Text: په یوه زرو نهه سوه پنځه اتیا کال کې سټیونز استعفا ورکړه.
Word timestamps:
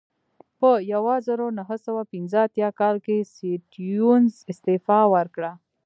په 0.59 0.69
یوه 0.93 1.15
زرو 1.27 1.47
نهه 1.57 1.77
سوه 1.85 2.01
پنځه 2.13 2.37
اتیا 2.45 2.69
کال 2.79 2.95
کې 3.05 3.27
سټیونز 3.33 4.31
استعفا 4.51 4.99
ورکړه. 5.15 5.51